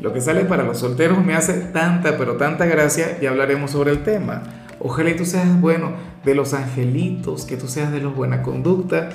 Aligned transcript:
lo 0.00 0.12
que 0.12 0.20
sale 0.20 0.44
para 0.44 0.62
los 0.62 0.78
solteros 0.78 1.24
me 1.24 1.34
hace 1.34 1.54
tanta, 1.54 2.16
pero 2.16 2.36
tanta 2.36 2.66
gracia 2.66 3.18
y 3.20 3.26
hablaremos 3.26 3.72
sobre 3.72 3.90
el 3.90 4.04
tema. 4.04 4.42
Ojalá 4.80 5.10
y 5.10 5.16
tú 5.16 5.24
seas, 5.24 5.60
bueno, 5.60 5.92
de 6.24 6.34
los 6.34 6.54
angelitos, 6.54 7.44
que 7.44 7.56
tú 7.56 7.66
seas 7.66 7.90
de 7.90 8.00
los 8.00 8.14
buena 8.14 8.42
conducta. 8.42 9.10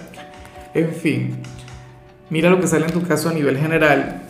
En 0.73 0.89
fin, 0.89 1.37
mira 2.29 2.49
lo 2.49 2.59
que 2.59 2.67
sale 2.67 2.85
en 2.85 2.91
tu 2.91 3.03
caso 3.03 3.29
a 3.29 3.33
nivel 3.33 3.57
general. 3.57 4.23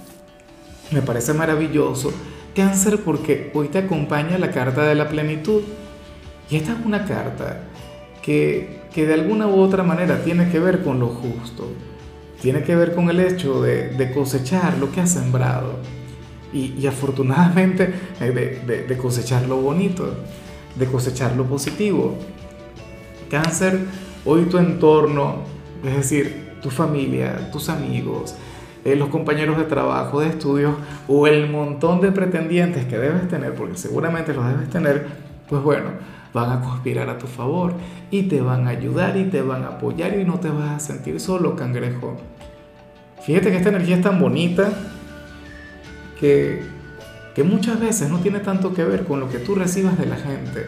Me 0.92 1.02
parece 1.02 1.34
maravilloso. 1.34 2.14
Cáncer 2.56 3.00
porque 3.04 3.50
hoy 3.56 3.70
te 3.70 3.80
acompaña 3.80 4.38
la 4.38 4.52
carta 4.52 4.84
de 4.84 4.94
la 4.94 5.10
plenitud. 5.10 5.64
Y 6.52 6.58
esta 6.58 6.74
es 6.74 6.86
una 6.86 7.06
carta 7.06 7.64
que, 8.22 8.82
que 8.94 9.08
de 9.08 9.16
alguna 9.16 9.48
u 9.48 9.60
otra 9.60 9.82
manera 9.82 10.24
tiene 10.24 10.50
que 10.50 10.60
ver 10.60 10.84
con 10.84 11.00
lo 11.00 11.08
justo. 11.08 11.72
Tiene 12.44 12.62
que 12.62 12.76
ver 12.76 12.94
con 12.94 13.10
el 13.10 13.22
hecho 13.22 13.62
de, 13.62 14.12
cosechar 14.14 14.78
lo 14.78 14.92
que 14.92 15.02
has 15.02 15.12
sembrado 15.12 15.80
y, 16.54 16.86
afortunadamente 16.88 17.94
eh, 18.22 18.86
de, 18.88 18.98
cosechar 18.98 19.48
lo 19.48 19.58
bonito, 19.58 20.14
de 20.76 20.86
cosechar 20.86 21.36
lo 21.36 21.46
positivo. 21.46 22.16
Cáncer, 23.30 23.80
hoy 24.26 24.44
tu 24.44 24.58
entorno, 24.58 25.38
es 25.84 25.96
decir, 25.96 26.54
tu 26.62 26.70
familia, 26.70 27.50
tus 27.52 27.70
amigos, 27.70 28.36
eh, 28.86 28.96
los 28.96 29.10
compañeros 29.10 29.58
de 29.58 29.64
trabajo, 29.64 30.22
de 30.22 30.30
estudios 30.30 30.76
o 31.08 31.26
el 31.28 31.50
montón 31.50 32.02
de 32.02 32.12
pretendientes 32.12 32.86
que 32.86 32.98
debes 32.98 33.28
tener, 33.28 33.56
porque 33.56 33.78
seguramente 33.78 34.34
los 34.34 34.46
debes 34.48 34.70
tener, 34.70 35.08
pues 35.50 35.64
bueno, 35.64 35.90
van 36.34 36.52
a 36.52 36.62
conspirar 36.62 37.10
a 37.10 37.18
tu 37.18 37.28
favor 37.28 37.74
y 38.12 38.24
te 38.24 38.42
van 38.42 38.68
a 38.68 38.72
ayudar 38.72 39.18
y 39.18 39.26
te 39.26 39.42
van 39.42 39.64
a 39.64 39.68
apoyar 39.70 40.18
y 40.18 40.26
no 40.26 40.40
te 40.40 40.50
vas 40.50 40.72
a 40.72 40.80
sentir 40.80 41.20
solo, 41.20 41.56
cangrejo. 41.56 42.18
Fíjate 43.22 43.52
que 43.52 43.58
esta 43.58 43.70
energía 43.70 43.96
es 43.98 44.02
tan 44.02 44.20
bonita 44.20 44.70
que, 46.20 46.64
muchas 47.44 47.80
veces 47.80 48.10
no 48.10 48.20
tiene 48.20 48.40
tanto 48.40 48.74
que 48.74 48.84
ver 48.84 49.06
con 49.06 49.20
lo 49.20 49.30
que 49.30 49.40
tú 49.40 49.56
recibas 49.56 49.98
de 49.98 50.06
la 50.06 50.18
gente, 50.18 50.68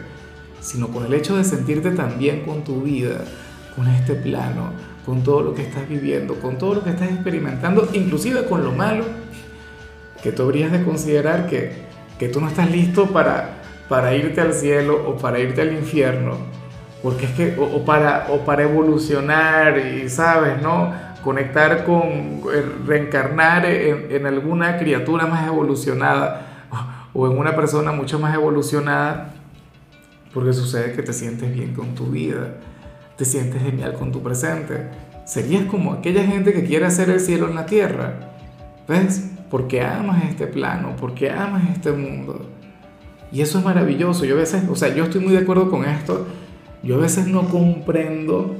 sino 0.60 0.88
con 0.88 1.06
el 1.06 1.14
hecho 1.14 1.36
de 1.36 1.44
sentirte 1.44 1.90
tan 1.92 2.18
bien 2.18 2.42
con 2.44 2.64
tu 2.64 2.82
vida, 2.82 3.24
con 3.74 3.86
este 3.88 4.14
plano, 4.14 4.72
con 5.04 5.22
todo 5.22 5.42
lo 5.42 5.54
que 5.54 5.62
estás 5.62 5.88
viviendo, 5.88 6.34
con 6.40 6.58
todo 6.58 6.74
lo 6.74 6.84
que 6.84 6.90
estás 6.90 7.10
experimentando, 7.10 7.88
inclusive 7.92 8.46
con 8.46 8.64
lo 8.64 8.72
malo, 8.72 9.04
que 10.22 10.32
tú 10.32 10.42
habrías 10.42 10.72
de 10.72 10.82
considerar 10.82 11.46
que, 11.46 11.72
que 12.18 12.28
tú 12.28 12.40
no 12.40 12.48
estás 12.48 12.70
listo 12.70 13.06
para, 13.06 13.62
para 13.88 14.14
irte 14.14 14.40
al 14.40 14.52
cielo 14.52 15.08
o 15.08 15.16
para 15.16 15.38
irte 15.38 15.62
al 15.62 15.72
infierno, 15.72 16.36
porque 17.02 17.26
es 17.26 17.30
que, 17.32 17.56
o, 17.58 17.84
para, 17.84 18.26
o 18.30 18.44
para 18.44 18.64
evolucionar 18.64 19.78
y, 19.78 20.08
sabes, 20.08 20.60
¿no? 20.60 20.92
Conectar 21.22 21.84
con, 21.84 22.02
eh, 22.52 22.64
reencarnar 22.86 23.66
en, 23.66 24.26
alguna 24.26 24.78
criatura 24.78 25.26
más 25.26 25.46
evolucionada 25.46 26.68
o 27.12 27.26
en 27.26 27.38
una 27.38 27.56
persona 27.56 27.92
mucho 27.92 28.18
más 28.18 28.34
evolucionada, 28.34 29.34
porque 30.32 30.52
sucede 30.52 30.92
que 30.92 31.02
te 31.02 31.12
sientes 31.12 31.52
bien 31.52 31.74
con 31.74 31.94
tu 31.94 32.06
vida, 32.06 32.56
te 33.16 33.24
sientes 33.24 33.62
genial 33.62 33.94
con 33.94 34.12
tu 34.12 34.22
presente. 34.22 34.88
Serías 35.24 35.64
como 35.64 35.92
aquella 35.92 36.24
gente 36.24 36.52
que 36.52 36.64
quiere 36.64 36.86
hacer 36.86 37.10
el 37.10 37.20
cielo 37.20 37.48
en 37.48 37.54
la 37.54 37.66
tierra, 37.66 38.14
¿ves? 38.86 39.30
Porque 39.50 39.82
amas 39.82 40.24
este 40.24 40.46
plano, 40.46 40.94
porque 41.00 41.30
amas 41.30 41.62
este 41.70 41.90
mundo. 41.90 42.50
Y 43.32 43.40
eso 43.40 43.58
es 43.58 43.64
maravilloso. 43.64 44.24
Yo 44.24 44.34
a 44.34 44.38
veces, 44.38 44.64
o 44.70 44.76
sea, 44.76 44.94
yo 44.94 45.04
estoy 45.04 45.20
muy 45.20 45.32
de 45.32 45.38
acuerdo 45.38 45.70
con 45.70 45.84
esto. 45.84 46.26
Yo 46.82 46.96
a 46.96 46.98
veces 46.98 47.26
no 47.26 47.48
comprendo 47.48 48.56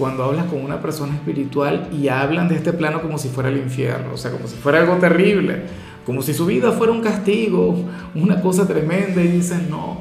cuando 0.00 0.24
hablas 0.24 0.46
con 0.46 0.64
una 0.64 0.80
persona 0.80 1.14
espiritual 1.14 1.90
y 1.92 2.08
hablan 2.08 2.48
de 2.48 2.56
este 2.56 2.72
plano 2.72 3.02
como 3.02 3.18
si 3.18 3.28
fuera 3.28 3.50
el 3.50 3.58
infierno, 3.58 4.14
o 4.14 4.16
sea, 4.16 4.30
como 4.30 4.48
si 4.48 4.56
fuera 4.56 4.80
algo 4.80 4.96
terrible, 4.96 5.64
como 6.06 6.22
si 6.22 6.32
su 6.32 6.46
vida 6.46 6.72
fuera 6.72 6.90
un 6.90 7.02
castigo, 7.02 7.76
una 8.14 8.40
cosa 8.40 8.66
tremenda, 8.66 9.20
y 9.20 9.28
dicen, 9.28 9.68
no, 9.68 9.98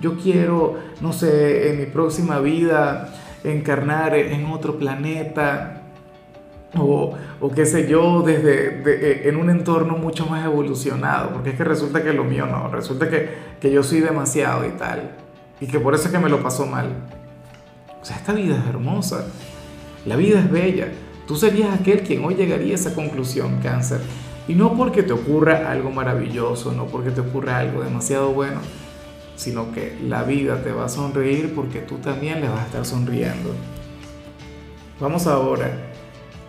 yo 0.00 0.16
quiero, 0.16 0.76
no 1.00 1.12
sé, 1.12 1.68
en 1.68 1.80
mi 1.80 1.86
próxima 1.86 2.38
vida 2.38 3.12
encarnar 3.42 4.14
en 4.14 4.46
otro 4.46 4.78
planeta, 4.78 5.82
o, 6.78 7.16
o 7.40 7.50
qué 7.50 7.66
sé 7.66 7.88
yo, 7.88 8.22
desde 8.22 8.82
eh, 8.86 9.28
en 9.28 9.34
un 9.34 9.50
entorno 9.50 9.96
mucho 9.96 10.26
más 10.26 10.44
evolucionado, 10.44 11.30
porque 11.30 11.50
es 11.50 11.56
que 11.56 11.64
resulta 11.64 12.04
que 12.04 12.12
lo 12.12 12.22
mío 12.22 12.46
no, 12.46 12.68
resulta 12.68 13.10
que, 13.10 13.30
que 13.60 13.72
yo 13.72 13.82
soy 13.82 13.98
demasiado 13.98 14.64
y 14.64 14.70
tal, 14.70 15.10
y 15.60 15.66
que 15.66 15.80
por 15.80 15.96
eso 15.96 16.04
es 16.04 16.12
que 16.12 16.20
me 16.20 16.28
lo 16.28 16.40
pasó 16.40 16.66
mal. 16.66 17.18
O 18.00 18.04
sea, 18.04 18.16
esta 18.16 18.32
vida 18.32 18.56
es 18.58 18.66
hermosa, 18.66 19.26
la 20.06 20.16
vida 20.16 20.40
es 20.40 20.50
bella. 20.50 20.88
Tú 21.26 21.36
serías 21.36 21.78
aquel 21.78 22.02
quien 22.02 22.24
hoy 22.24 22.34
llegaría 22.34 22.72
a 22.72 22.76
esa 22.76 22.94
conclusión, 22.94 23.60
cáncer. 23.62 24.00
Y 24.48 24.54
no 24.54 24.76
porque 24.76 25.02
te 25.02 25.12
ocurra 25.12 25.70
algo 25.70 25.90
maravilloso, 25.90 26.72
no 26.72 26.86
porque 26.86 27.10
te 27.10 27.20
ocurra 27.20 27.58
algo 27.58 27.82
demasiado 27.82 28.32
bueno, 28.32 28.60
sino 29.36 29.72
que 29.72 29.96
la 30.02 30.24
vida 30.24 30.62
te 30.64 30.72
va 30.72 30.86
a 30.86 30.88
sonreír 30.88 31.52
porque 31.54 31.80
tú 31.80 31.98
también 31.98 32.40
le 32.40 32.48
vas 32.48 32.60
a 32.60 32.66
estar 32.66 32.84
sonriendo. 32.84 33.54
Vamos 34.98 35.26
ahora 35.26 35.70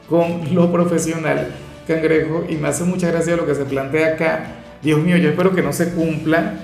con 0.09 0.53
lo 0.53 0.72
profesional, 0.72 1.51
cangrejo, 1.88 2.45
y 2.50 2.56
me 2.56 2.69
hace 2.69 2.84
mucha 2.84 3.09
gracia 3.11 3.35
lo 3.35 3.45
que 3.45 3.56
se 3.56 3.66
plantea 3.66 4.13
acá. 4.13 4.56
Dios 4.81 5.00
mío, 5.00 5.17
yo 5.17 5.29
espero 5.29 5.53
que 5.53 5.61
no 5.61 5.72
se 5.72 5.91
cumpla. 5.94 6.56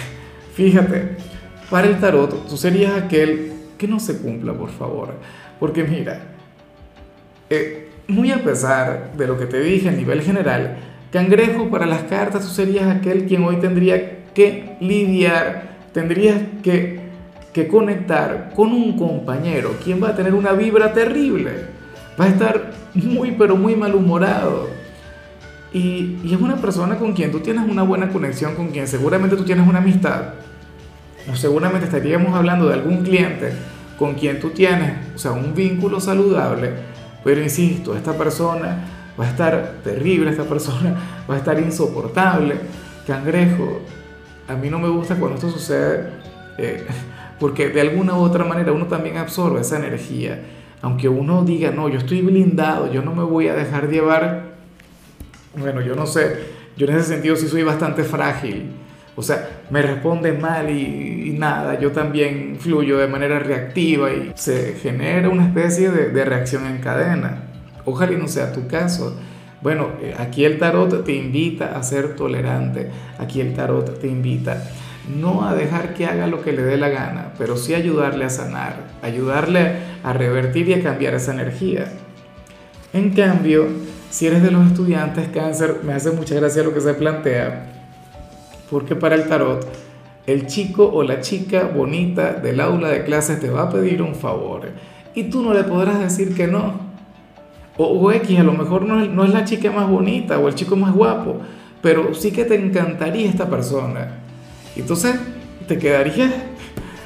Fíjate, 0.54 1.16
para 1.70 1.86
el 1.86 2.00
tarot, 2.00 2.48
tú 2.48 2.56
serías 2.56 2.94
aquel 3.00 3.52
que 3.80 3.88
no 3.88 3.98
se 3.98 4.18
cumpla, 4.18 4.52
por 4.52 4.68
favor. 4.68 5.14
Porque 5.58 5.82
mira, 5.84 6.20
eh, 7.48 7.88
muy 8.06 8.30
a 8.30 8.44
pesar 8.44 9.12
de 9.16 9.26
lo 9.26 9.38
que 9.38 9.46
te 9.46 9.58
dije 9.58 9.88
a 9.88 9.92
nivel 9.92 10.20
general, 10.20 10.76
cangrejo 11.10 11.70
para 11.70 11.86
las 11.86 12.02
cartas, 12.02 12.44
tú 12.44 12.50
serías 12.52 12.94
aquel 12.94 13.24
quien 13.24 13.42
hoy 13.42 13.56
tendría 13.56 14.26
que 14.34 14.76
lidiar, 14.80 15.78
tendrías 15.94 16.42
que, 16.62 17.00
que 17.54 17.68
conectar 17.68 18.52
con 18.54 18.70
un 18.72 18.98
compañero, 18.98 19.74
quien 19.82 20.02
va 20.02 20.10
a 20.10 20.14
tener 20.14 20.34
una 20.34 20.52
vibra 20.52 20.92
terrible, 20.92 21.50
va 22.20 22.26
a 22.26 22.28
estar 22.28 22.72
muy 22.92 23.32
pero 23.32 23.56
muy 23.56 23.76
malhumorado. 23.76 24.68
Y, 25.72 26.18
y 26.22 26.34
es 26.34 26.40
una 26.40 26.56
persona 26.56 26.98
con 26.98 27.14
quien 27.14 27.32
tú 27.32 27.40
tienes 27.40 27.66
una 27.66 27.82
buena 27.82 28.10
conexión, 28.10 28.56
con 28.56 28.68
quien 28.68 28.86
seguramente 28.86 29.36
tú 29.36 29.44
tienes 29.44 29.66
una 29.66 29.78
amistad 29.78 30.34
seguramente 31.34 31.86
estaríamos 31.86 32.34
hablando 32.34 32.68
de 32.68 32.74
algún 32.74 33.02
cliente 33.02 33.52
con 33.98 34.14
quien 34.14 34.40
tú 34.40 34.50
tienes, 34.50 35.14
o 35.14 35.18
sea, 35.18 35.32
un 35.32 35.54
vínculo 35.54 36.00
saludable, 36.00 36.70
pero 37.22 37.42
insisto, 37.42 37.94
esta 37.94 38.16
persona 38.16 38.84
va 39.18 39.26
a 39.26 39.28
estar 39.28 39.74
terrible, 39.84 40.30
esta 40.30 40.44
persona 40.44 40.96
va 41.30 41.34
a 41.34 41.38
estar 41.38 41.58
insoportable, 41.58 42.56
cangrejo. 43.06 43.80
A 44.48 44.54
mí 44.54 44.70
no 44.70 44.78
me 44.78 44.88
gusta 44.88 45.16
cuando 45.16 45.36
esto 45.36 45.50
sucede, 45.50 46.10
eh, 46.56 46.86
porque 47.38 47.68
de 47.68 47.80
alguna 47.82 48.14
u 48.14 48.22
otra 48.22 48.44
manera 48.44 48.72
uno 48.72 48.86
también 48.86 49.18
absorbe 49.18 49.60
esa 49.60 49.76
energía. 49.76 50.40
Aunque 50.82 51.10
uno 51.10 51.44
diga, 51.44 51.70
no, 51.70 51.90
yo 51.90 51.98
estoy 51.98 52.22
blindado, 52.22 52.90
yo 52.90 53.02
no 53.02 53.14
me 53.14 53.22
voy 53.22 53.48
a 53.48 53.54
dejar 53.54 53.90
llevar, 53.90 54.54
bueno, 55.54 55.82
yo 55.82 55.94
no 55.94 56.06
sé, 56.06 56.38
yo 56.78 56.86
en 56.86 56.96
ese 56.96 57.08
sentido 57.08 57.36
sí 57.36 57.48
soy 57.48 57.62
bastante 57.62 58.02
frágil 58.02 58.70
o 59.20 59.22
sea, 59.22 59.49
me 59.70 59.82
responde 59.82 60.32
mal 60.32 60.70
y, 60.70 61.34
nada, 61.38 61.78
yo 61.78 61.92
también 61.92 62.56
fluyo 62.58 62.98
de 62.98 63.06
manera 63.06 63.38
reactiva 63.38 64.12
y 64.12 64.32
se 64.34 64.74
genera 64.74 65.28
una 65.28 65.46
especie 65.46 65.90
de, 65.90 66.24
reacción 66.24 66.66
en 66.66 66.78
cadena. 66.78 67.44
Ojalá 67.84 68.12
y 68.12 68.16
no 68.16 68.28
sea 68.28 68.52
tu 68.52 68.66
caso. 68.66 69.16
Bueno, 69.62 69.90
eh, 70.02 70.14
aquí 70.18 70.44
el 70.44 70.58
tarot 70.58 71.04
te 71.04 71.14
invita 71.14 71.78
a 71.78 71.82
ser 71.82 72.16
tolerante, 72.16 72.90
aquí 73.18 73.40
el 73.40 73.54
tarot 73.54 73.98
te 73.98 74.08
invita 74.08 74.62
no 75.08 75.46
a 75.46 75.54
dejar 75.54 75.94
que 75.94 76.06
haga 76.06 76.26
lo 76.26 76.42
que 76.42 76.52
le 76.52 76.62
dé 76.62 76.76
la 76.76 76.88
gana, 76.88 77.32
pero 77.38 77.56
sí 77.56 77.74
ayudarle 77.74 78.24
a 78.24 78.30
sanar, 78.30 78.76
ayudarle 79.02 79.76
a 80.04 80.12
revertir 80.12 80.68
y 80.68 80.74
a 80.74 80.82
cambiar 80.82 81.14
esa 81.14 81.32
energía. 81.32 81.86
En 82.92 83.10
cambio, 83.10 83.66
si 84.10 84.26
eres 84.26 84.42
de 84.42 84.50
los 84.50 84.66
estudiantes 84.66 85.28
cáncer, 85.28 85.80
me 85.84 85.92
hace 85.92 86.10
mucha 86.10 86.34
gracia 86.34 86.62
lo 86.62 86.74
que 86.74 86.80
se 86.80 86.94
plantea, 86.94 87.79
porque 88.70 88.94
para 88.96 89.16
el 89.16 89.28
tarot, 89.28 89.66
el 90.26 90.46
chico 90.46 90.88
o 90.92 91.02
la 91.02 91.20
chica 91.20 91.64
bonita 91.74 92.34
del 92.34 92.60
aula 92.60 92.88
de 92.88 93.04
clases 93.04 93.40
te 93.40 93.50
va 93.50 93.62
a 93.62 93.70
pedir 93.70 94.00
un 94.02 94.14
favor 94.14 94.68
y 95.14 95.24
tú 95.24 95.42
no 95.42 95.52
le 95.54 95.64
podrás 95.64 95.98
decir 95.98 96.34
que 96.34 96.46
no. 96.46 96.88
O, 97.76 98.12
X, 98.12 98.38
a 98.38 98.42
lo 98.42 98.52
mejor 98.52 98.82
no, 98.82 99.24
es 99.24 99.30
la 99.30 99.44
chica 99.44 99.70
más 99.70 99.88
bonita 99.88 100.38
o 100.38 100.48
el 100.48 100.54
chico 100.54 100.76
más 100.76 100.92
guapo, 100.94 101.40
pero 101.80 102.14
sí 102.14 102.30
que 102.30 102.44
te 102.44 102.54
encantaría 102.54 103.28
esta 103.28 103.48
persona. 103.48 104.18
Entonces, 104.76 105.16
te 105.66 105.78
quedarías, 105.78 106.30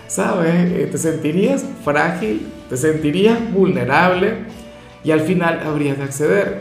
¿sabes? 0.09 0.73
Eh, 0.73 0.89
te 0.91 0.99
sentirías 0.99 1.65
frágil, 1.85 2.49
te 2.69 2.77
sentirías 2.77 3.53
vulnerable 3.53 4.35
y 5.05 5.13
al 5.13 5.21
final 5.21 5.61
habrías 5.65 5.97
de 5.97 6.05
acceder. 6.05 6.61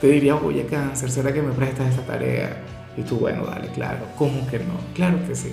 Te 0.00 0.08
diría, 0.08 0.34
oye, 0.36 0.64
cáncer, 0.64 1.10
¿será 1.10 1.32
que 1.32 1.42
me 1.42 1.52
prestas 1.52 1.90
esta 1.90 2.02
tarea? 2.02 2.56
Y 2.96 3.02
tú, 3.02 3.16
bueno, 3.16 3.44
dale, 3.44 3.68
claro, 3.68 4.00
¿cómo 4.16 4.46
que 4.48 4.58
no? 4.58 4.74
Claro 4.94 5.18
que 5.26 5.34
sí. 5.34 5.52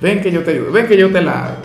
Ven 0.00 0.20
que 0.20 0.30
yo 0.30 0.42
te 0.42 0.52
ayudo, 0.52 0.72
ven 0.72 0.86
que 0.86 0.96
yo 0.96 1.10
te 1.10 1.20
la 1.20 1.46
hago. 1.46 1.56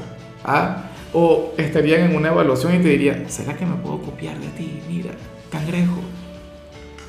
¿Ah? 0.44 0.84
O 1.14 1.54
estarían 1.58 2.10
en 2.10 2.16
una 2.16 2.30
evaluación 2.30 2.76
y 2.76 2.80
te 2.80 2.90
diría, 2.90 3.30
¿será 3.30 3.56
que 3.56 3.66
me 3.66 3.76
puedo 3.76 4.02
copiar 4.02 4.38
de 4.38 4.48
ti? 4.50 4.82
Mira, 4.88 5.12
cangrejo, 5.50 6.00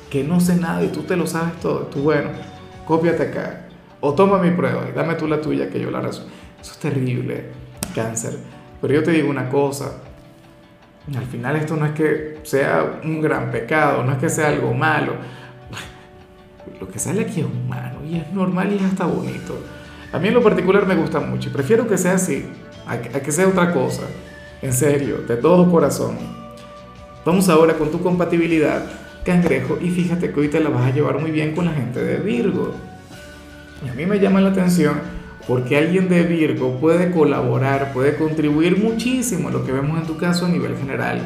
que 0.09 0.23
no 0.23 0.39
sé 0.39 0.55
nada 0.55 0.83
y 0.83 0.87
tú 0.87 1.03
te 1.03 1.17
lo 1.17 1.27
sabes 1.27 1.59
todo. 1.59 1.87
Tú, 1.87 2.03
bueno, 2.03 2.29
cópiate 2.85 3.23
acá. 3.23 3.67
O 3.99 4.13
toma 4.13 4.37
mi 4.37 4.51
prueba 4.51 4.87
y 4.89 4.95
dame 4.95 5.15
tú 5.15 5.27
la 5.27 5.41
tuya 5.41 5.69
que 5.69 5.79
yo 5.79 5.91
la 5.91 6.01
resuelvo. 6.01 6.31
Eso 6.61 6.71
es 6.71 6.77
terrible, 6.77 7.45
cáncer. 7.93 8.37
Pero 8.79 8.93
yo 8.93 9.03
te 9.03 9.11
digo 9.11 9.29
una 9.29 9.49
cosa, 9.49 10.03
al 11.15 11.25
final 11.25 11.55
esto 11.55 11.75
no 11.75 11.85
es 11.85 11.93
que 11.93 12.39
sea 12.43 12.99
un 13.03 13.21
gran 13.21 13.49
pecado, 13.49 14.03
no 14.03 14.11
es 14.11 14.17
que 14.17 14.29
sea 14.29 14.49
algo 14.49 14.73
malo. 14.73 15.13
Lo 16.79 16.87
que 16.87 16.99
sale 16.99 17.21
aquí 17.21 17.41
es 17.41 17.45
humano 17.45 17.99
y 18.09 18.17
es 18.17 18.31
normal 18.31 18.71
y 18.71 18.75
es 18.75 18.83
hasta 18.83 19.05
bonito. 19.05 19.59
A 20.11 20.19
mí 20.19 20.27
en 20.27 20.33
lo 20.33 20.43
particular 20.43 20.85
me 20.85 20.95
gusta 20.95 21.19
mucho 21.19 21.49
y 21.49 21.51
prefiero 21.51 21.87
que 21.87 21.97
sea 21.97 22.13
así, 22.13 22.45
a 22.85 22.99
que 22.99 23.31
sea 23.31 23.47
otra 23.47 23.73
cosa. 23.73 24.03
En 24.61 24.73
serio, 24.73 25.19
de 25.27 25.37
todo 25.37 25.69
corazón. 25.69 26.17
Vamos 27.23 27.49
ahora 27.49 27.77
con 27.77 27.91
tu 27.91 28.01
compatibilidad, 28.01 28.83
cangrejo, 29.23 29.77
y 29.81 29.89
fíjate 29.89 30.31
que 30.31 30.39
hoy 30.39 30.47
te 30.47 30.59
la 30.59 30.69
vas 30.69 30.85
a 30.85 30.93
llevar 30.93 31.19
muy 31.19 31.29
bien 31.29 31.53
con 31.53 31.65
la 31.65 31.73
gente 31.73 32.01
de 32.01 32.17
Virgo. 32.17 32.73
Y 33.85 33.89
a 33.89 33.93
mí 33.93 34.05
me 34.05 34.19
llama 34.19 34.41
la 34.41 34.49
atención 34.49 34.95
porque 35.47 35.77
alguien 35.77 36.09
de 36.09 36.23
Virgo 36.23 36.79
puede 36.79 37.11
colaborar, 37.11 37.93
puede 37.93 38.15
contribuir 38.15 38.77
muchísimo 38.77 39.49
a 39.49 39.51
lo 39.51 39.65
que 39.65 39.71
vemos 39.71 39.99
en 39.99 40.07
tu 40.07 40.17
caso 40.17 40.45
a 40.45 40.49
nivel 40.49 40.75
general. 40.77 41.19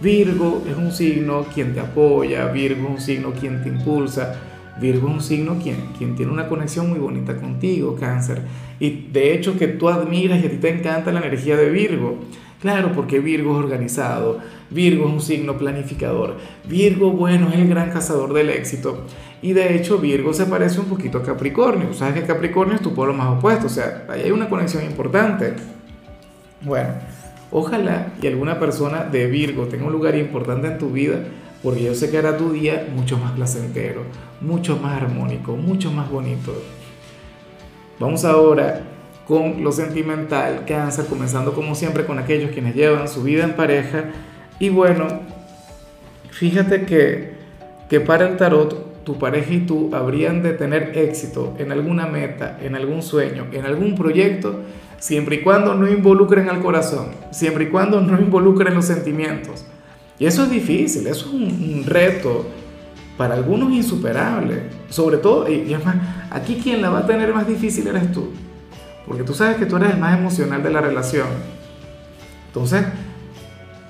Virgo 0.00 0.64
es 0.68 0.76
un 0.76 0.90
signo 0.90 1.44
quien 1.54 1.74
te 1.74 1.80
apoya, 1.80 2.46
Virgo 2.46 2.88
es 2.88 2.90
un 2.90 3.00
signo 3.00 3.32
quien 3.32 3.62
te 3.62 3.68
impulsa, 3.68 4.34
Virgo 4.80 5.08
es 5.08 5.14
un 5.14 5.20
signo 5.20 5.58
quien, 5.62 5.76
quien 5.98 6.16
tiene 6.16 6.32
una 6.32 6.48
conexión 6.48 6.88
muy 6.88 6.98
bonita 6.98 7.36
contigo, 7.36 7.96
cáncer. 7.98 8.42
Y 8.78 9.08
de 9.12 9.34
hecho 9.34 9.58
que 9.58 9.68
tú 9.68 9.88
admiras 9.88 10.42
y 10.42 10.46
a 10.46 10.50
ti 10.50 10.56
te 10.56 10.70
encanta 10.70 11.12
la 11.12 11.20
energía 11.20 11.56
de 11.56 11.70
Virgo. 11.70 12.18
Claro, 12.60 12.92
porque 12.92 13.20
Virgo 13.20 13.52
es 13.52 13.64
organizado, 13.64 14.38
Virgo 14.68 15.06
es 15.06 15.12
un 15.14 15.20
signo 15.22 15.56
planificador, 15.56 16.36
Virgo, 16.68 17.10
bueno, 17.10 17.48
es 17.48 17.58
el 17.58 17.68
gran 17.68 17.90
cazador 17.90 18.34
del 18.34 18.50
éxito. 18.50 19.06
Y 19.40 19.54
de 19.54 19.76
hecho 19.76 19.96
Virgo 19.96 20.34
se 20.34 20.44
parece 20.44 20.78
un 20.78 20.86
poquito 20.86 21.18
a 21.18 21.22
Capricornio. 21.22 21.94
Sabes 21.94 22.20
que 22.20 22.26
Capricornio 22.26 22.74
es 22.74 22.82
tu 22.82 22.94
polo 22.94 23.14
más 23.14 23.38
opuesto, 23.38 23.66
o 23.66 23.70
sea, 23.70 24.04
ahí 24.10 24.24
hay 24.24 24.30
una 24.30 24.50
conexión 24.50 24.84
importante. 24.84 25.54
Bueno, 26.60 26.90
ojalá 27.50 28.12
y 28.20 28.26
alguna 28.26 28.58
persona 28.58 29.04
de 29.04 29.26
Virgo 29.26 29.64
tenga 29.64 29.86
un 29.86 29.92
lugar 29.92 30.14
importante 30.16 30.66
en 30.66 30.76
tu 30.76 30.90
vida, 30.90 31.20
porque 31.62 31.82
yo 31.82 31.94
sé 31.94 32.10
que 32.10 32.18
hará 32.18 32.36
tu 32.36 32.52
día 32.52 32.88
mucho 32.94 33.18
más 33.18 33.32
placentero, 33.32 34.02
mucho 34.40 34.78
más 34.78 35.02
armónico, 35.02 35.56
mucho 35.56 35.90
más 35.92 36.10
bonito. 36.10 36.54
Vamos 37.98 38.24
ahora 38.24 38.82
con 39.26 39.62
lo 39.62 39.70
sentimental, 39.70 40.64
cáncer, 40.66 41.06
comenzando 41.06 41.52
como 41.52 41.74
siempre 41.74 42.06
con 42.06 42.18
aquellos 42.18 42.50
quienes 42.50 42.74
llevan 42.74 43.08
su 43.08 43.22
vida 43.22 43.44
en 43.44 43.54
pareja. 43.54 44.04
Y 44.58 44.70
bueno, 44.70 45.06
fíjate 46.30 46.84
que, 46.86 47.34
que 47.88 48.00
para 48.00 48.28
el 48.28 48.36
tarot, 48.36 49.04
tu 49.04 49.18
pareja 49.18 49.52
y 49.52 49.60
tú 49.60 49.90
habrían 49.94 50.42
de 50.42 50.52
tener 50.52 50.96
éxito 50.96 51.54
en 51.58 51.72
alguna 51.72 52.06
meta, 52.06 52.58
en 52.62 52.74
algún 52.74 53.02
sueño, 53.02 53.46
en 53.52 53.66
algún 53.66 53.94
proyecto, 53.94 54.60
siempre 54.98 55.36
y 55.36 55.40
cuando 55.42 55.74
no 55.74 55.88
involucren 55.88 56.48
al 56.48 56.60
corazón, 56.60 57.08
siempre 57.30 57.64
y 57.64 57.68
cuando 57.68 58.00
no 58.00 58.18
involucren 58.18 58.74
los 58.74 58.86
sentimientos. 58.86 59.64
Y 60.20 60.26
eso 60.26 60.44
es 60.44 60.50
difícil, 60.50 61.06
eso 61.06 61.26
es 61.26 61.32
un, 61.32 61.82
reto 61.86 62.44
para 63.16 63.34
algunos 63.34 63.72
insuperable. 63.72 64.64
Sobre 64.90 65.16
todo, 65.16 65.50
y, 65.50 65.72
además, 65.72 65.96
aquí 66.30 66.60
quien 66.62 66.82
la 66.82 66.90
va 66.90 67.00
a 67.00 67.06
tener 67.06 67.32
más 67.32 67.48
difícil 67.48 67.86
eres 67.86 68.12
tú. 68.12 68.28
Porque 69.06 69.22
tú 69.22 69.32
sabes 69.32 69.56
que 69.56 69.64
tú 69.64 69.76
eres 69.76 69.94
el 69.94 69.98
más 69.98 70.18
emocional 70.18 70.62
de 70.62 70.70
la 70.70 70.82
relación. 70.82 71.26
Entonces, 72.48 72.84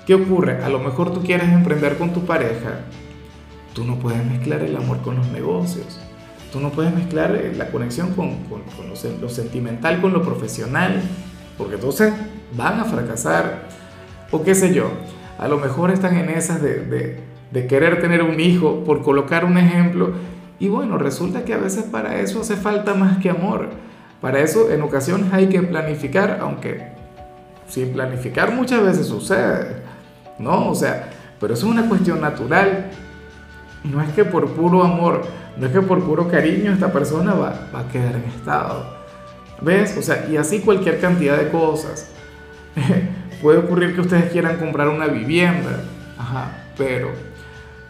¿qué 0.07 0.15
ocurre? 0.15 0.63
A 0.63 0.69
lo 0.69 0.79
mejor 0.79 1.13
tú 1.13 1.21
quieres 1.21 1.49
emprender 1.49 1.97
con 1.97 2.13
tu 2.13 2.25
pareja. 2.25 2.79
Tú 3.73 3.83
no 3.83 3.99
puedes 3.99 4.25
mezclar 4.25 4.61
el 4.61 4.75
amor 4.77 5.01
con 5.01 5.17
los 5.17 5.27
negocios. 5.27 5.99
Tú 6.53 6.61
no 6.61 6.69
puedes 6.69 6.95
mezclar 6.95 7.35
eh, 7.35 7.53
la 7.57 7.71
conexión 7.71 8.13
con, 8.13 8.37
con, 8.45 8.61
lo, 8.89 9.29
sentimental 9.29 9.99
con 9.99 10.13
lo 10.13 10.23
profesional. 10.23 11.01
Porque 11.57 11.75
entonces 11.75 12.13
van 12.55 12.79
a 12.79 12.85
fracasar. 12.85 13.67
O 14.31 14.41
qué 14.43 14.55
sé 14.55 14.73
yo. 14.73 14.91
A 15.41 15.49
lo 15.49 15.57
mejor 15.57 15.91
están 15.91 16.15
en 16.15 16.29
esas 16.29 16.61
de, 16.61 17.19
de, 17.51 17.67
querer 17.67 17.99
tener 17.99 18.23
un 18.23 18.39
hijo, 18.39 18.85
por 18.85 19.01
colocar 19.01 19.43
un 19.43 19.57
ejemplo. 19.57 20.13
Y 20.59 20.69
bueno, 20.69 20.97
resulta 20.97 21.43
que 21.43 21.53
a 21.53 21.57
veces 21.57 21.83
para 21.83 22.21
eso 22.21 22.39
hace 22.39 22.55
falta 22.55 22.93
más 22.93 23.17
que 23.17 23.29
amor 23.29 23.67
para 24.21 24.39
eso 24.39 24.69
en 24.69 24.83
ocasiones 24.83 25.33
hay 25.33 25.47
que 25.47 25.63
planificar, 25.63 26.37
aunque 26.41 26.89
sin 27.67 27.91
planificar 27.91 28.53
muchas 28.53 28.83
veces 28.83 29.07
sucede, 29.07 29.81
¿no? 30.37 30.69
O 30.69 30.75
sea, 30.75 31.09
pero 31.39 31.55
eso 31.55 31.65
es 31.65 31.71
una 31.71 31.89
cuestión 31.89 32.21
natural. 32.21 32.91
No 33.83 33.99
es 33.99 34.09
que 34.13 34.23
por 34.23 34.51
puro 34.51 34.83
amor, 34.83 35.23
no 35.57 35.65
es 35.65 35.73
que 35.73 35.81
por 35.81 36.03
puro 36.03 36.27
cariño 36.27 36.71
esta 36.71 36.93
persona 36.93 37.33
va, 37.33 37.67
va 37.73 37.79
a 37.79 37.87
quedar 37.87 38.15
en 38.15 38.25
estado. 38.25 38.95
¿Ves? 39.59 39.97
O 39.97 40.03
sea, 40.03 40.27
y 40.29 40.37
así 40.37 40.59
cualquier 40.59 40.99
cantidad 40.99 41.37
de 41.37 41.49
cosas. 41.49 42.11
Puede 43.41 43.57
ocurrir 43.57 43.95
que 43.95 44.01
ustedes 44.01 44.31
quieran 44.31 44.57
comprar 44.57 44.87
una 44.89 45.07
vivienda, 45.07 45.81
ajá, 46.17 46.51
pero 46.77 47.11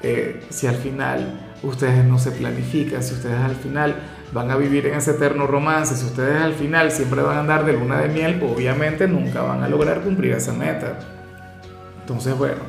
eh, 0.01 0.42
si 0.50 0.68
al 0.68 0.75
final 0.75 1.39
ustedes 1.62 2.06
no 2.06 2.18
se 2.18 2.31
planifican, 2.31 3.03
si 3.03 3.13
ustedes 3.13 3.39
al 3.39 3.56
final 3.56 3.95
van 4.33 4.50
a 4.50 4.56
vivir 4.56 4.88
en 4.88 4.95
ese 4.95 5.12
eterno 5.12 5.48
romance, 5.48 5.95
si 5.95 6.06
ustedes 6.06 6.42
al 6.42 6.53
final 6.53 6.92
siempre 6.92 7.21
van 7.21 7.38
a 7.38 7.39
andar 7.42 7.65
de 7.65 7.74
luna 7.74 8.00
de 8.00 8.07
miel, 8.07 8.42
obviamente 8.42 9.07
nunca 9.07 9.42
van 9.42 9.62
a 9.62 9.68
lograr 9.68 10.01
cumplir 10.01 10.31
esa 10.31 10.53
meta. 10.53 11.00
Entonces, 12.00 12.38
bueno, 12.38 12.62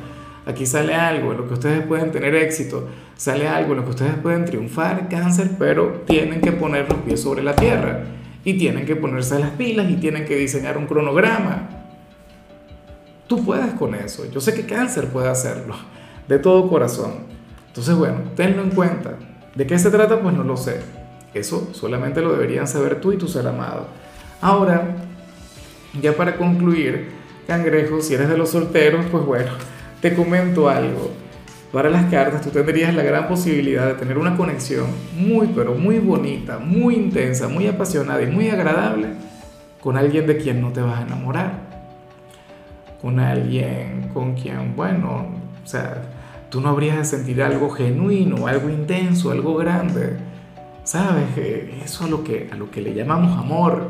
aquí 0.45 0.65
sale 0.65 0.93
algo 0.93 1.31
en 1.31 1.37
lo 1.37 1.47
que 1.47 1.53
ustedes 1.53 1.85
pueden 1.87 2.11
tener 2.11 2.35
éxito, 2.35 2.89
sale 3.15 3.47
algo 3.47 3.71
en 3.71 3.77
lo 3.77 3.85
que 3.85 3.91
ustedes 3.91 4.15
pueden 4.15 4.43
triunfar, 4.43 5.07
cáncer, 5.07 5.51
pero 5.57 6.03
tienen 6.05 6.41
que 6.41 6.51
poner 6.51 6.89
los 6.89 6.99
pies 6.99 7.21
sobre 7.21 7.43
la 7.43 7.55
tierra 7.55 8.03
y 8.43 8.57
tienen 8.57 8.85
que 8.85 8.97
ponerse 8.97 9.39
las 9.39 9.51
pilas 9.51 9.89
y 9.89 9.95
tienen 9.95 10.25
que 10.25 10.35
diseñar 10.35 10.77
un 10.77 10.85
cronograma. 10.85 11.82
Tú 13.27 13.43
puedes 13.43 13.73
con 13.73 13.95
eso, 13.95 14.25
yo 14.31 14.41
sé 14.41 14.53
que 14.53 14.65
cáncer 14.65 15.07
puede 15.07 15.29
hacerlo, 15.29 15.75
de 16.27 16.39
todo 16.39 16.67
corazón. 16.69 17.33
Entonces, 17.67 17.95
bueno, 17.95 18.19
tenlo 18.35 18.61
en 18.61 18.69
cuenta. 18.71 19.15
¿De 19.55 19.65
qué 19.65 19.79
se 19.79 19.89
trata? 19.89 20.19
Pues 20.19 20.35
no 20.35 20.43
lo 20.43 20.57
sé 20.57 20.81
eso 21.33 21.69
solamente 21.73 22.21
lo 22.21 22.31
deberían 22.31 22.67
saber 22.67 23.01
tú 23.01 23.11
y 23.11 23.17
tu 23.17 23.27
ser 23.27 23.47
amado. 23.47 23.87
Ahora, 24.41 24.95
ya 25.99 26.15
para 26.15 26.37
concluir, 26.37 27.09
cangrejo, 27.47 28.01
si 28.01 28.13
eres 28.13 28.29
de 28.29 28.37
los 28.37 28.49
solteros, 28.49 29.05
pues 29.11 29.25
bueno, 29.25 29.51
te 30.01 30.13
comento 30.13 30.69
algo. 30.69 31.11
Para 31.71 31.89
las 31.89 32.05
cartas 32.11 32.41
tú 32.41 32.51
tendrías 32.51 32.93
la 32.93 33.01
gran 33.01 33.27
posibilidad 33.27 33.87
de 33.87 33.93
tener 33.95 34.19
una 34.19 34.37
conexión 34.37 34.85
muy, 35.17 35.47
pero 35.47 35.73
muy 35.73 35.97
bonita, 35.97 36.59
muy 36.59 36.95
intensa, 36.95 37.47
muy 37.47 37.67
apasionada 37.67 38.21
y 38.21 38.27
muy 38.27 38.49
agradable 38.49 39.07
con 39.81 39.97
alguien 39.97 40.27
de 40.27 40.37
quien 40.37 40.61
no 40.61 40.71
te 40.71 40.81
vas 40.81 40.99
a 40.99 41.01
enamorar. 41.01 41.72
Con 43.03 43.19
alguien 43.19 44.09
con 44.15 44.33
quien, 44.33 44.75
bueno, 44.75 45.27
o 45.63 45.67
sea, 45.67 46.01
tú 46.49 46.59
no 46.59 46.69
habrías 46.69 46.97
de 46.97 47.05
sentir 47.05 47.43
algo 47.43 47.69
genuino, 47.69 48.47
algo 48.47 48.69
intenso, 48.69 49.29
algo 49.29 49.55
grande 49.55 50.17
¿Sabes? 50.83 51.37
Eso 51.83 52.03
a 52.03 52.07
lo 52.07 52.25
que, 52.25 52.49
a 52.51 52.55
lo 52.55 52.69
que 52.69 52.81
le 52.81 52.93
llamamos 52.93 53.37
amor. 53.37 53.87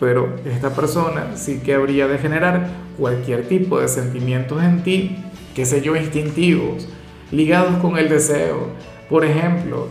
Pero 0.00 0.34
esta 0.44 0.70
persona 0.70 1.36
sí 1.36 1.60
que 1.64 1.74
habría 1.74 2.08
de 2.08 2.18
generar 2.18 2.68
cualquier 2.98 3.46
tipo 3.46 3.80
de 3.80 3.86
sentimientos 3.86 4.62
en 4.62 4.82
ti, 4.82 5.16
qué 5.54 5.64
sé 5.64 5.80
yo, 5.80 5.94
instintivos, 5.94 6.88
ligados 7.30 7.76
con 7.76 7.98
el 7.98 8.08
deseo. 8.08 8.70
Por 9.08 9.24
ejemplo, 9.24 9.88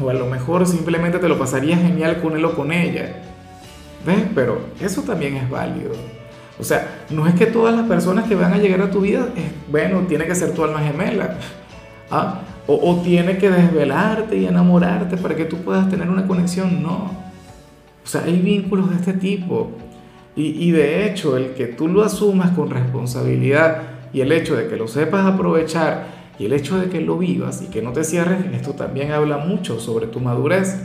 o 0.00 0.10
a 0.10 0.14
lo 0.14 0.26
mejor 0.26 0.66
simplemente 0.66 1.20
te 1.20 1.28
lo 1.28 1.38
pasaría 1.38 1.76
genial 1.76 2.20
con 2.20 2.36
él 2.36 2.44
o 2.44 2.56
con 2.56 2.72
ella. 2.72 3.22
¿Ves? 4.04 4.24
Pero 4.34 4.58
eso 4.80 5.02
también 5.02 5.36
es 5.36 5.48
válido. 5.48 5.92
O 6.58 6.64
sea, 6.64 7.04
no 7.10 7.26
es 7.26 7.34
que 7.34 7.46
todas 7.46 7.74
las 7.74 7.86
personas 7.86 8.26
que 8.26 8.34
van 8.34 8.52
a 8.52 8.58
llegar 8.58 8.80
a 8.80 8.90
tu 8.90 9.00
vida, 9.00 9.28
bueno, 9.70 10.00
tiene 10.08 10.26
que 10.26 10.34
ser 10.34 10.52
tu 10.52 10.64
alma 10.64 10.80
gemela. 10.80 11.36
¿Ah? 12.10 12.40
o, 12.66 13.00
tiene 13.02 13.38
que 13.38 13.50
desvelarte 13.50 14.36
y 14.36 14.46
enamorarte 14.46 15.16
para 15.16 15.36
que 15.36 15.44
tú 15.44 15.58
puedas 15.58 15.88
tener 15.88 16.08
una 16.08 16.26
conexión. 16.26 16.82
No. 16.82 17.10
O 18.04 18.08
sea, 18.08 18.22
hay 18.24 18.38
vínculos 18.38 18.90
de 18.90 18.96
este 18.96 19.12
tipo. 19.12 19.70
Y, 20.34 20.68
y, 20.68 20.70
de 20.72 21.06
hecho, 21.06 21.36
el 21.36 21.54
que 21.54 21.66
tú 21.66 21.88
lo 21.88 22.02
asumas 22.02 22.50
con 22.50 22.70
responsabilidad 22.70 23.82
y 24.12 24.20
el 24.20 24.32
hecho 24.32 24.56
de 24.56 24.68
que 24.68 24.76
lo 24.76 24.88
sepas 24.88 25.24
aprovechar 25.26 26.08
y 26.38 26.46
el 26.46 26.52
hecho 26.52 26.78
de 26.78 26.88
que 26.88 27.00
lo 27.00 27.16
vivas 27.16 27.62
y 27.62 27.66
que 27.66 27.80
no 27.80 27.92
te 27.92 28.04
cierres, 28.04 28.44
esto 28.52 28.72
también 28.72 29.12
habla 29.12 29.38
mucho 29.38 29.80
sobre 29.80 30.06
tu 30.06 30.20
madurez. 30.20 30.76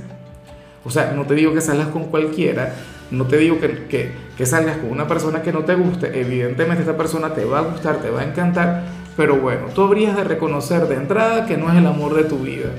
O 0.86 0.90
sea, 0.90 1.12
no 1.12 1.26
te 1.26 1.36
digo 1.36 1.54
que 1.54 1.62
salgas 1.62 1.90
con 1.90 2.06
cualquiera, 2.06 2.74
no 3.12 3.26
te 3.26 3.38
digo 3.38 3.60
que, 3.60 4.14
que, 4.38 4.46
salgas 4.46 4.78
con 4.78 4.90
una 4.90 5.08
persona 5.08 5.42
que 5.42 5.52
no 5.52 5.60
te 5.60 5.76
guste, 5.76 6.20
evidentemente 6.20 6.82
esta 6.82 6.98
persona 6.98 7.34
te 7.34 7.46
va 7.46 7.60
a 7.60 7.62
gustar, 7.62 7.98
te 7.98 8.10
va 8.10 8.22
a 8.22 8.24
encantar, 8.24 8.84
pero 9.16 9.36
bueno, 9.38 9.68
tú 9.76 9.84
habrías 9.84 10.16
de 10.16 10.24
reconocer 10.24 10.88
de 10.88 10.96
entrada 10.96 11.46
que 11.46 11.58
no 11.58 11.70
es 11.70 11.78
el 11.78 11.86
amor 11.86 12.16
de 12.16 12.24
tu 12.24 12.40
vida. 12.40 12.70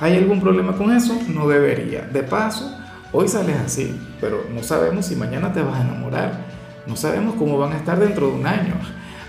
¿Hay 0.00 0.16
algún 0.16 0.40
problema 0.40 0.76
con 0.76 0.92
eso? 0.92 1.16
No 1.28 1.46
debería. 1.46 2.02
De 2.02 2.22
paso, 2.22 2.76
hoy 3.12 3.28
sales 3.28 3.56
así, 3.64 4.00
pero 4.20 4.44
no 4.52 4.62
sabemos 4.62 5.06
si 5.06 5.14
mañana 5.14 5.52
te 5.52 5.62
vas 5.62 5.78
a 5.78 5.82
enamorar. 5.82 6.40
No 6.86 6.96
sabemos 6.96 7.36
cómo 7.36 7.58
van 7.58 7.72
a 7.72 7.76
estar 7.76 8.00
dentro 8.00 8.26
de 8.26 8.32
un 8.32 8.46
año. 8.46 8.74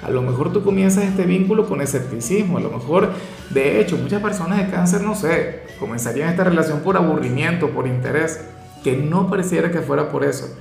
A 0.01 0.09
lo 0.09 0.21
mejor 0.21 0.51
tú 0.51 0.63
comienzas 0.63 1.03
este 1.03 1.23
vínculo 1.23 1.67
con 1.67 1.81
escepticismo, 1.81 2.57
a 2.57 2.61
lo 2.61 2.71
mejor, 2.71 3.11
de 3.51 3.79
hecho, 3.79 3.97
muchas 3.97 4.21
personas 4.21 4.57
de 4.57 4.69
cáncer, 4.69 5.01
no 5.01 5.15
sé, 5.15 5.63
comenzarían 5.79 6.29
esta 6.29 6.43
relación 6.43 6.79
por 6.79 6.97
aburrimiento, 6.97 7.69
por 7.69 7.87
interés, 7.87 8.41
que 8.83 8.97
no 8.97 9.29
pareciera 9.29 9.71
que 9.71 9.81
fuera 9.81 10.09
por 10.09 10.23
eso. 10.23 10.55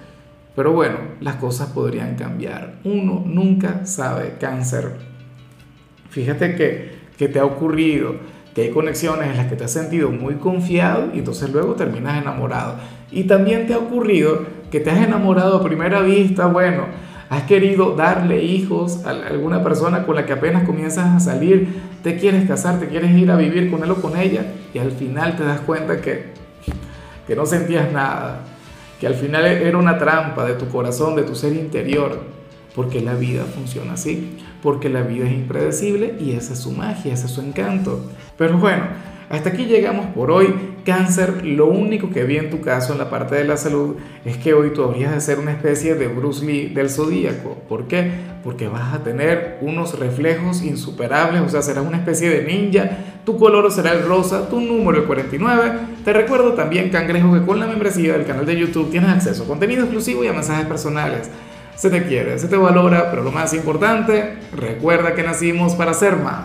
Pero 0.55 0.73
bueno, 0.73 0.99
las 1.21 1.37
cosas 1.37 1.71
podrían 1.71 2.15
cambiar. 2.17 2.75
Uno 2.85 3.23
nunca 3.27 3.87
sabe 3.87 4.35
cáncer. 4.39 4.93
Fíjate 6.11 6.57
que, 6.57 6.93
que 7.17 7.29
te 7.29 7.39
ha 7.39 7.45
ocurrido 7.45 8.17
que 8.55 8.63
hay 8.63 8.71
conexiones 8.71 9.31
en 9.31 9.37
las 9.39 9.47
que 9.47 9.57
te 9.57 9.65
has 9.65 9.73
sentido 9.73 10.11
muy 10.11 10.35
confiado 10.35 11.11
y 11.15 11.21
entonces 11.21 11.51
luego 11.51 11.75
terminas 11.75 12.21
enamorado. 12.21 12.77
Y 13.11 13.25
también 13.25 13.67
te 13.67 13.75
ha 13.75 13.79
ocurrido 13.79 14.41
que 14.71 14.81
te 14.81 14.91
has 14.91 15.07
enamorado 15.07 15.57
a 15.57 15.65
primera 15.65 16.01
vista, 16.03 16.47
bueno, 16.47 16.85
has 17.31 17.45
querido 17.45 17.97
darle 17.97 18.45
hijos 18.45 19.07
a 19.07 19.11
alguna 19.11 19.63
persona 19.63 20.05
con 20.05 20.17
la 20.17 20.27
que 20.27 20.35
apenas 20.35 20.65
comienzas 20.65 21.17
a 21.17 21.21
salir, 21.21 21.81
te 22.03 22.19
quieres 22.19 22.47
casar, 22.47 22.79
te 22.79 22.89
quieres 22.89 23.13
ir 23.13 23.31
a 23.31 23.37
vivir 23.37 23.71
con 23.71 23.83
él 23.83 23.91
o 23.91 23.97
con 23.97 24.19
ella 24.19 24.45
y 24.75 24.79
al 24.79 24.93
final 24.93 25.37
te 25.37 25.45
das 25.45 25.61
cuenta 25.61 26.03
que, 26.03 26.42
que 27.27 27.37
no 27.37 27.47
sentías 27.47 27.93
nada, 27.93 28.41
que 29.01 29.07
al 29.07 29.15
final 29.15 29.45
era 29.45 29.79
una 29.79 29.99
trampa 29.99 30.45
de 30.45 30.55
tu 30.55 30.69
corazón, 30.69 31.17
de 31.17 31.23
tu 31.23 31.35
ser 31.35 31.53
interior, 31.53 32.21
porque 32.75 33.01
la 33.01 33.15
vida 33.15 33.45
funciona 33.45 33.95
así, 33.95 34.39
porque 34.63 34.89
la 34.89 35.03
vida 35.03 35.27
es 35.27 35.33
impredecible 35.33 36.17
y 36.21 36.33
esa 36.33 36.53
es 36.53 36.61
su 36.61 36.73
magia, 36.73 37.13
ese 37.13 37.27
es 37.27 37.33
su 37.33 37.41
encanto. 37.41 38.01
Pero 38.39 38.59
bueno, 38.59 38.85
hasta 39.29 39.51
aquí 39.51 39.65
llegamos 39.65 40.07
por 40.15 40.31
hoy. 40.31 40.72
Cáncer, 40.85 41.45
lo 41.45 41.67
único 41.67 42.11
que 42.11 42.25
vi 42.25 42.37
en 42.37 42.51
tu 42.51 42.61
caso 42.61 42.93
en 42.93 42.99
la 42.99 43.11
parte 43.11 43.35
de 43.37 43.45
la 43.45 43.57
salud 43.57 43.97
es 44.25 44.37
que 44.37 44.55
hoy 44.55 44.71
tú 44.71 44.83
habrías 44.83 45.13
de 45.13 45.21
ser 45.21 45.39
una 45.39 45.53
especie 45.53 45.95
de 45.95 46.09
Bruce 46.09 46.45
Lee 46.45 46.69
del 46.69 46.91
zodíaco. 46.91 47.57
¿Por 47.69 47.87
qué? 47.87 48.11
Porque 48.43 48.69
vas 48.69 48.93
a 48.93 49.03
tener 49.05 49.59
unos 49.61 49.99
reflejos 49.99 50.63
insuperables, 50.63 51.43
o 51.43 51.49
sea, 51.49 51.63
serás 51.63 51.87
una 51.87 51.99
especie 51.99 52.31
de 52.31 52.45
ninja. 52.45 52.99
Tu 53.25 53.39
color 53.39 53.71
será 53.71 53.93
el 53.93 54.05
rosa, 54.05 54.49
tu 54.49 54.61
número 54.61 54.99
el 54.99 55.05
49. 55.05 55.73
Te 56.05 56.13
recuerdo 56.13 56.55
también, 56.55 56.91
cangrejo, 56.91 57.33
que 57.33 57.43
con 57.43 57.61
la 57.61 57.67
membresía 57.67 58.15
del 58.15 58.27
canal 58.27 58.47
de 58.47 58.59
YouTube 58.59 58.91
tienes 58.91 59.11
acceso 59.11 59.45
a 59.45 59.47
contenido 59.47 59.83
exclusivo 59.83 60.25
y 60.25 60.29
a 60.29 60.33
mensajes 60.33 60.67
personales. 60.67 61.31
Se 61.77 61.91
te 61.91 62.05
quiere, 62.05 62.39
se 62.39 62.49
te 62.49 62.57
valora, 62.57 63.11
pero 63.11 63.23
lo 63.23 63.33
más 63.33 63.55
importante, 63.55 64.37
recuerda 64.57 65.15
que 65.15 65.23
nacimos 65.23 65.75
para 65.75 65.95
ser 65.95 66.17
más. 66.17 66.41